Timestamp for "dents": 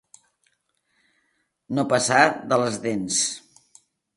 2.87-3.21